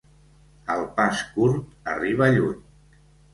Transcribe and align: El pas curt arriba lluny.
El 0.75 0.81
pas 0.95 1.21
curt 1.35 1.93
arriba 1.93 2.31
lluny. 2.39 2.59